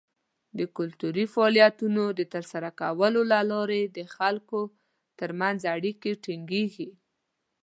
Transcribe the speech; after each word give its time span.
د 0.57 0.59
کلتوري 0.77 1.25
فعالیتونو 1.33 2.03
د 2.19 2.21
ترسره 2.33 2.69
کولو 2.81 3.21
له 3.31 3.39
لارې 3.51 3.81
د 3.97 3.99
خلکو 4.15 4.61
تر 5.19 5.29
منځ 5.41 5.59
اړیکې 5.75 6.11
ټینګیږي. 6.23 6.89